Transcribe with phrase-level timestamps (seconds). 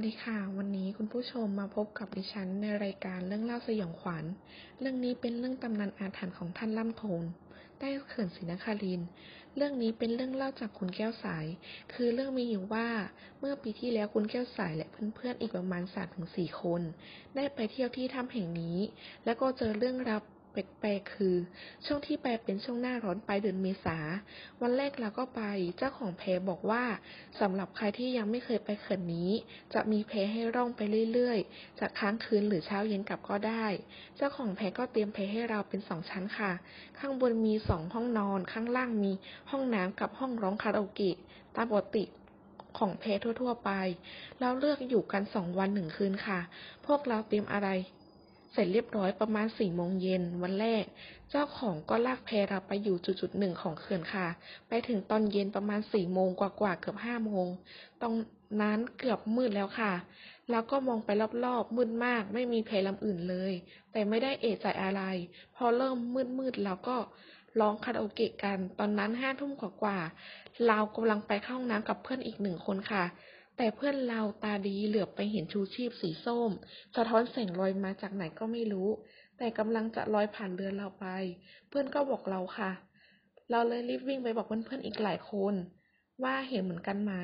[0.00, 4.24] วัสดีค่ะ วันนี้คุณผู้ชมมาพบกับดิฉันในรายการเรื่องเล่าสยองขวัญ
[4.80, 7.24] เรื่องนี้เป็นเรื่องตำนานอาถรรพ์ของท่านล่ำโทน
[7.78, 9.00] ใต้เขื่อนศรีนคริน
[9.56, 11.46] เรื่องนี้เป็นเรื่องเล่าจากคุณแก้วสาย
[11.92, 12.88] คือเรื่องมีอยู่ว่า
[13.38, 15.82] เมื่อปีที่แล้วคุณแก้วสายและเพื่อนๆอีกประมาณ
[16.22, 16.82] 3-4คน
[17.36, 18.76] ได้ไปเที่ยวที่ถ้ำแห่งนี้
[19.24, 20.20] แล้วก็เจอเรื่องราว
[20.52, 21.36] แปลกๆคือ
[21.86, 23.98] ช่วงที่ไปเป็นช่วงหน้าร้อนไปเดือนเมษา
[24.62, 25.42] วันแรกเราก็ไป
[25.78, 26.84] เจ้าของแพบอกว่า
[27.40, 29.30] สำหรับใครที่ยังไม่เคยไปเขื่อนนี้
[29.74, 30.80] จะมีแพให้ร่องไป
[31.12, 33.66] เรื่อยๆ จะค้างคืนหรือเช้าเย็นกลับก็ได้
[34.16, 36.52] เจ้าของแพก็เตรียมแพให้เราเป็นสองชั้นค่ะ
[36.98, 39.12] ข้างบนมีสองห้องนอน ข้างล่างมี
[39.50, 41.16] ห้องน้ำกับห้องร้องคาราโอเกะ
[41.56, 42.04] ตามปกติ
[42.78, 43.04] ของแพ
[43.40, 43.70] ทั่วๆไป
[44.40, 46.40] เราเลือกอยู่กันสองวันหนึ่งคืนค่ะ
[46.86, 47.68] พวกเราเตรียมอะไร
[48.52, 50.84] เสร็จเรียบร้อยประมาณสี่โมงเย็นวันแรก
[51.30, 54.26] เจ้าของก็ลากแพเราไปอยู่จุดๆหนึ่งของเขื่อนค่ะ
[54.68, 57.46] ไปถึงตอนเย็นประมาณสี่โมงกว่าๆเกือบห้าโมง
[58.02, 58.14] ตรง
[58.62, 59.92] นั้นเกือบมืดแล้วค่ะ
[60.50, 61.08] แล้วก็มองไป
[61.44, 63.52] รอบๆมืดมาก ไม่มีแพลำอื่นเลย
[63.92, 65.02] แต่ไม่ได้เอะใจอะไร
[65.56, 65.96] พอเริ่ม
[66.38, 66.96] มืดๆเราก็
[67.60, 73.04] ร้องคาราโอเกะกัน ตอนนั้นห้าทุ่มกว่าๆเรากำลังไปเข้าห้องน้ำกับเพื่อนอีกหนึ่งคนค่ะ
[73.56, 76.50] แต่เพื่อนเราตาดีเหลือบไปเห็นชูชีพสีส้ม
[76.96, 78.88] สะท้อนแสงลอยมาจากไหนก็ไม่รู้
[79.38, 81.06] แต่กำลังจะลอยผ่านเรือเราไป
[81.68, 82.70] เพื่อนก็บอกเราค่ะ
[83.50, 85.54] เราเลยรีบวิ่งไปบอกเพื่อนๆอีกหลายคน
[86.24, 87.14] ว่าเห็นเหมือนกันไหม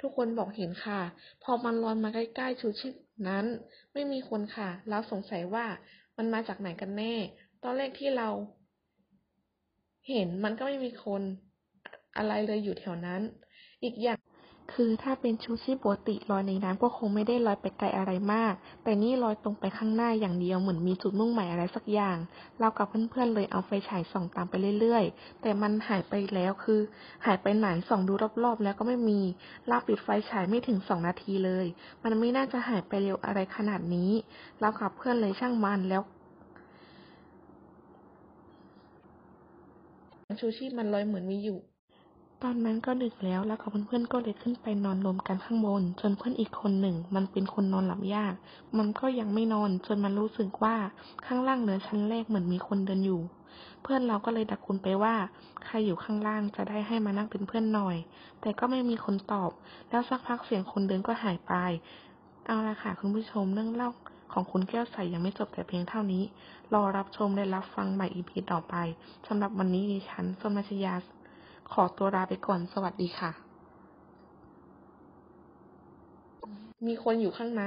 [0.00, 1.00] ทุกคนบอกเห็นค่ะ
[1.42, 2.94] พอมันลอยมาใกล้ๆชูชีพ
[3.28, 3.44] นั้น
[3.92, 5.66] ไม่มีคนค่ะ เราสงสัยว่า
[6.16, 7.14] มันมาจากไหนกันแน่
[7.62, 8.28] ตอนแรกที่เรา
[10.08, 11.22] เห็นมันก็ไม่มีคน
[12.16, 13.20] อะไรเลยอยู่แถวนั้น
[13.82, 14.18] อีกอย่าง
[14.72, 22.16] คือถ้าเป็นชูชีพปกติลอยในน้ำก็คงไม่ได้ลอยไปไกลอะไรมาก แต่นี่ลอยตรงไปข้างหน้าอย่างเดียวเหมือนมีจุดมุ่งหมายอะไรสักอย่าง
[22.60, 26.80] เรากับเพื่อนๆเลยเอาไฟฉายส่องตามไปเรื่อยๆ แต่มันหายไปแล้วคือ
[27.26, 28.12] หายไปไหนส่องดู
[28.44, 29.20] รอบๆ แล้วก็ไม่มี
[29.66, 31.66] เราปิดไฟฉายไม่ถึงสองนาทีเลย
[32.04, 34.10] มันไม่น่าจะหายไปเร็วอะไรขนาดนี้
[34.60, 36.02] เรากับเพื่อนเลยช่างมันแล้ว
[40.40, 41.58] ชูชีพมันลอยเหมือนมีอยู่
[42.44, 48.34] ตอนนั้นก็ดึกแล้วแล้วกับเพื่อนๆก็เลยขึ้นไปนอนรวมกันข้างบน จนเพื่อนอีกคนหนึ่ง มันเป็นคนนอนหลับยาก
[48.78, 50.76] มันก็ยังไม่นอน จนมันรู้สึกว่า
[51.26, 53.22] ข้างล่างเหนือชั้นแรกเหมือนมีคนเดินอยู่
[53.82, 55.14] เพื่อนเราก็เลยตะโกนไปว่า
[55.64, 57.96] ใครอยู่ข้างล่างจะได้ให้มานั่งเป็นเพื่อนหน่อย
[58.40, 59.50] แต่ก็ไม่มีคนตอบ
[59.90, 61.52] แล้วสักพักเสียงคนเดินก็หายไป
[62.46, 63.90] เอาละค่ะคุณผู้ชมเรื่องเล่า
[64.32, 66.22] ของคุณแก้วใสยังไม่จบแต่เพียงเท่านี้
[66.74, 68.74] รอรับชมและรับฟังใหม่อีพีต่อไป
[69.26, 70.94] สำหรับวันนี้ดิฉันสมัชยา
[71.72, 73.30] ขอตัวลาไปก่อน สวัสดีค่ะ
[76.86, 77.62] มีคนอยู่ข้างใน